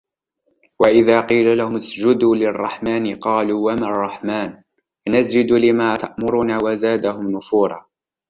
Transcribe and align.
وإذا 0.79 1.21
قيل 1.21 1.57
لهم 1.57 1.77
اسجدوا 1.77 2.35
للرحمن 2.35 3.15
قالوا 3.15 3.71
وما 3.71 3.87
الرحمن 3.87 4.57
أنسجد 5.07 5.51
لما 5.51 5.93
تأمرنا 5.95 6.57
وزادهم 6.63 7.31
نفورا 7.31 7.85